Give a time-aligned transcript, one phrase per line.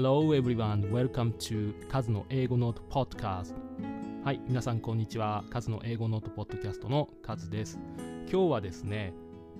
[0.00, 3.58] Hello everyone, welcome to カズの英語ノートポッドキャスト。
[4.24, 5.42] はい、皆さんこんにちは。
[5.50, 7.80] カズの英語ノートポッドキャストのカズです。
[8.30, 9.12] 今日はですね、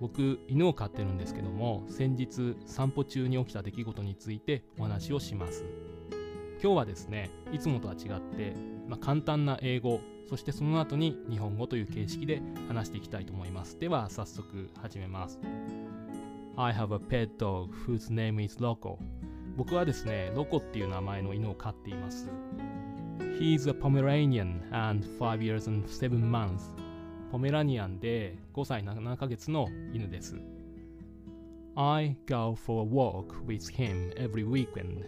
[0.00, 5.66] 僕、犬を飼ってるんですけども、先日散歩中に起きた出来事についてお話をします。
[6.62, 8.54] 今日はですね、いつもとは違って、
[8.88, 13.78] まあ、簡単な英語、そしてその後に日本語という形式で話していきたいと思います。
[13.78, 15.38] では、早速始めます。
[16.56, 18.96] I have a pet dog whose name is Loco.
[19.56, 22.30] 僕はですね、ロコっていう名前の犬を飼っています。
[23.38, 26.74] He's a Pomeranian and 5 years and 7 months.
[27.30, 30.36] ポメラニアンで5歳7ヶ月の犬です。
[31.74, 35.04] I go for a walk with him every weekend.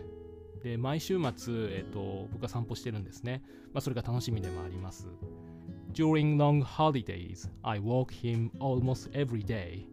[0.63, 3.43] で、毎週末、えっと、僕は散歩してるんですね。
[3.73, 5.07] まあ、それが楽しみでもあります。
[5.93, 9.87] During long holidays, I walk him almost every day.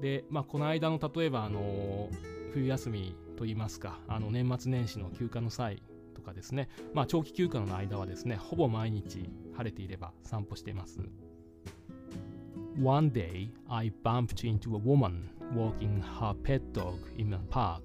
[0.00, 2.08] で、まあ、この間の例えば、あの
[2.52, 5.82] 冬休みといいますか、あの年末年始の休暇の際
[6.14, 11.00] とかですね、まあ、長期休暇の間はですね、ほぼ毎日晴れていれば散歩しています。
[12.82, 17.82] One day, I bumped into a woman walking her pet dog in a park.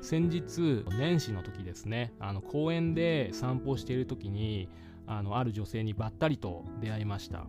[0.00, 4.68] 先日、年始の時ですね、あの公園で散歩している時に
[5.06, 7.46] あの、ある女性にばったりと出会いました。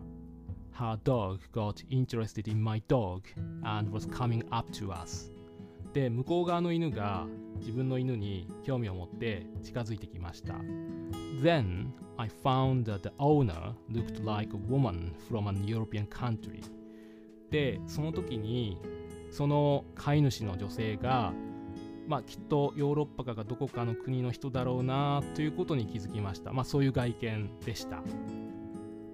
[0.72, 3.22] Her dog got interested in my dog
[3.62, 5.30] and was coming up to us.
[5.92, 7.26] で向こう側の犬が
[7.58, 10.54] 自分の犬に興味を持って近づいてきました
[11.42, 16.62] Then I found that the owner looked like a woman from an European country
[17.50, 18.80] でその時に
[19.30, 21.32] その飼い主の女性が
[22.06, 28.02] まあきっとヨーロッパかがどこかの国の人だろうなということに気づきましたまあそういう外見でした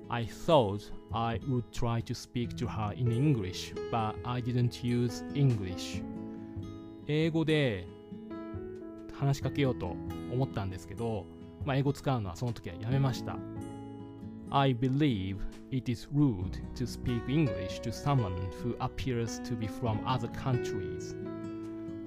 [0.09, 5.25] I thought I would try to speak to her in English, but I didn't use
[5.35, 6.01] English.
[7.09, 7.87] 英語で
[9.15, 9.97] 話しかけようと
[10.33, 11.25] 思ったんですけど、
[11.65, 13.37] まあ、英語使うのはその時はやめました。
[14.51, 15.39] I believe
[15.71, 21.17] it is rude to speak English to someone who appears to be from other countries.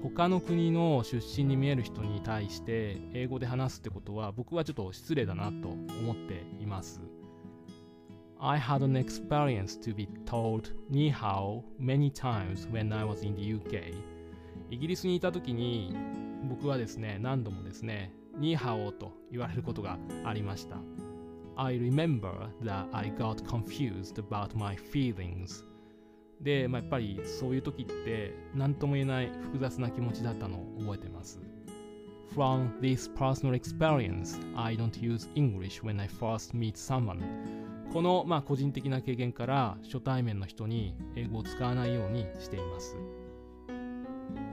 [0.02, 7.00] 他の国の出身に見える人に対して英語で話すってことは僕はちょっと失礼だなと思っています。
[8.38, 13.42] I had an experience to be told に hao many times when I was in the
[13.42, 13.94] UK
[14.70, 15.94] イギリスにいた時に
[16.48, 20.76] 僕はですね何度もですねニーハオと言われることがありました。
[21.56, 25.64] I remember that I got confused about my feelings.
[26.40, 31.38] で、まあ、やっぱりそういう時って何とも言えない複雑な気持ちだったのを覚えてます。
[32.34, 37.20] From this personal experience, I don't use English when I first meet someone.
[37.92, 42.96] この、まあ、個人的な経験から初対面の人に英語を使わないようにしています。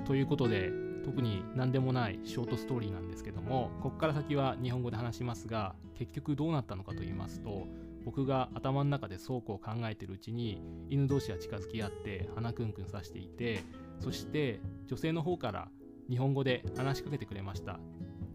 [0.07, 0.71] ということで
[1.03, 7.67] 特に何でもないショートストーリーなんですけどもここから先は日本語で話しますが結局どうなったのかと言いますと
[8.05, 13.65] 僕が頭の中で倉庫を考えてるうちに犬同士が近づき合って鼻くんくんさしていて
[13.99, 15.67] そして女性の方から
[16.09, 17.77] 日本語で話しかけてくれました。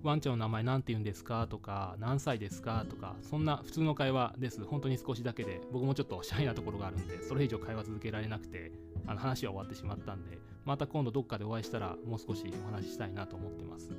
[0.02, 1.46] ワンちゃんの名前何て言うんですか？
[1.48, 2.84] とか何歳ですか？
[2.88, 4.64] とかそんな普通の会話です。
[4.64, 5.60] 本当に少しだけで。
[5.72, 8.72] 僕もちょっとシャイなところがあるんでそれ以上会話続けられなくて
[9.06, 13.90] あの話は終わってしまったんでまた今度どっかでお会いしたらもう少しお話ししたいなと思ってます。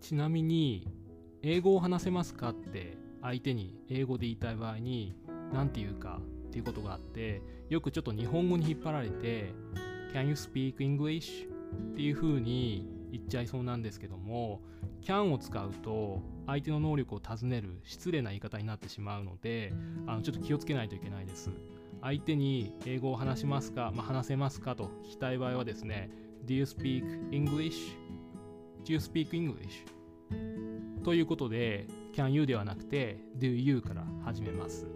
[0.00, 0.88] ちなみに
[1.42, 2.50] 英語を話せますか？
[2.50, 5.16] って相手に英語で言いたい場合に
[5.52, 9.52] 何て言うかっていうことがあってよくちょっと日本語に引っ張られて
[10.12, 11.48] Can you speak English?
[11.92, 14.60] っていう風に言っちゃいそうなんですけども
[15.02, 19.72] can を使うと相手の能力を尋ねる失礼な言い方になってしまうので
[20.06, 21.50] あのちょっと気をつけないといけないです
[22.02, 26.10] 相手に英語を話しますか、まあ、話せますかと聞きたい場合はですね
[26.44, 27.96] Do you speak English?
[28.84, 29.84] Do you speak English?
[31.04, 34.86] ということで Can you ではなくて Do you から始めます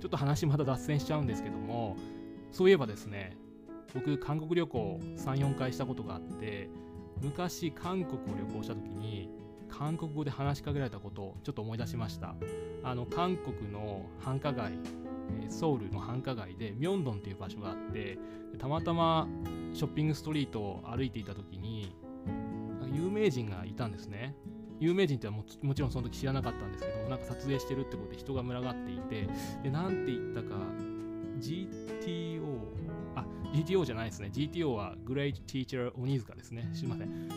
[0.00, 1.96] ちょっと話また脱線しちゃうんですけども
[2.52, 3.36] そういえばですね
[3.92, 6.70] 僕韓国旅行34回したことがあって
[7.20, 9.30] 昔韓国を旅行した時に
[9.68, 12.34] 韓国語で話しかけられたことをちょっと思い出しました。
[12.82, 14.72] あの韓国の繁華街
[15.48, 18.18] ソウルの繁華街でミョンドンっていう場所があって
[18.58, 19.28] たまたま
[19.72, 21.94] ショッピングストリートを歩いていた時に
[22.92, 24.34] 有名人がいたんですね。
[24.80, 29.28] 有名人ってももちろんその時知らなかったんですけどなんか撮影してるってことで人が群がっていて
[29.62, 30.56] でなんて言ったか
[31.38, 32.42] GTO
[33.52, 34.30] GTO じゃないですね。
[34.32, 36.70] GTO は Great Teacher 鬼塚ですね。
[36.72, 37.28] すいません。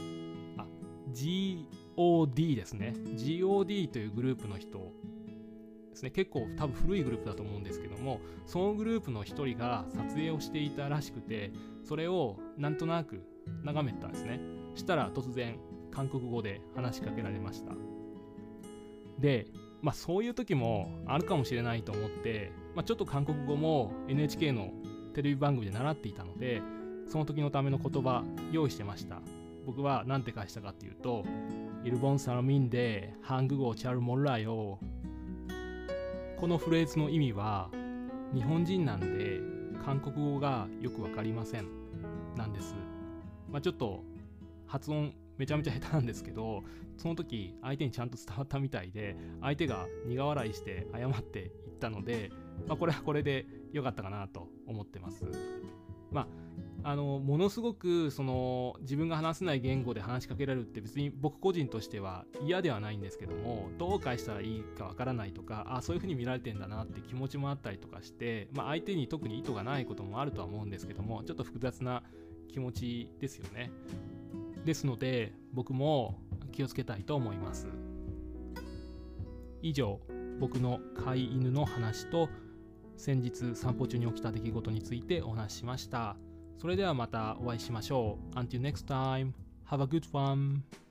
[0.57, 0.65] あ
[1.13, 2.93] GOD ですね。
[3.15, 4.79] GOD というグループの人
[5.89, 6.11] ですね。
[6.11, 11.51] 結構多分古いグループだと思うんですけどもそのグループの一人が撮影をしていたらしくて
[11.83, 13.21] それをなんとなく
[13.63, 14.39] 眺めてたんですね。
[14.75, 15.59] したら突然
[15.91, 17.73] 韓国語で話しかけられました。
[19.19, 19.47] で
[19.81, 24.71] まあそういう時もあるかもしれないと思って、まあ、ちょっと韓国語も NHK の
[25.15, 26.61] テレビ番組で習っていたので
[27.07, 29.21] その時のための言葉用意してました。
[29.65, 31.23] 僕は何て返したかっていうと
[31.83, 34.79] イルボンサラミンでハング語チャルモラよ。
[36.37, 37.69] このフレーズの意味は
[38.33, 39.39] 日本人なんで
[39.83, 41.67] 韓国語がよくわかりません。
[42.35, 42.75] なんです。
[43.49, 44.03] まあ、ちょっと
[44.67, 46.63] 発音めちゃめちゃ下手なんですけど
[46.97, 52.31] その時相手にちゃんと伝わったみたいで相手が苦笑いして謝っていったので、
[52.67, 55.25] まあ、これはこれで良かったかなと思ってます。
[56.11, 56.27] まあ
[56.87, 72.03] あのものすごくその自分が話せない言語で話しかけられるって別に僕個人としては嫌ではないんですけどもどう返したらいいかわからないとかあそういうふうに見られてんだなって気持ちもあったりとかして、まあ、相手に特に意図がないこともあるとは思うんですけどもちょっと複雑な
[72.49, 73.71] 気持ちですよね
[74.65, 76.19] ですので僕も
[76.51, 77.67] 気をつけたいと思います
[79.61, 79.99] 以上
[80.39, 82.27] 僕の飼い犬の話と
[82.97, 86.15] 先日散歩中に起きた出来事についてお話ししました。
[86.57, 88.35] それではまたお会いしましょう。
[88.35, 89.33] Until next time,
[89.69, 90.84] have a good one!